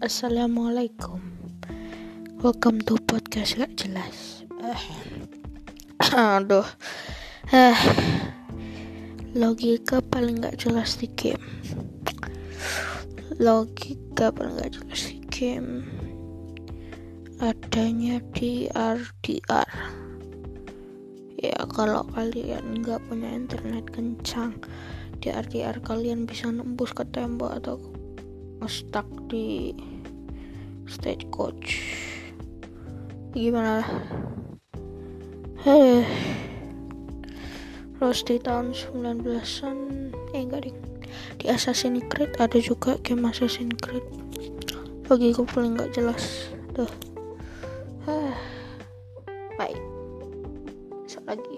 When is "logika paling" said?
9.36-10.40, 13.44-14.56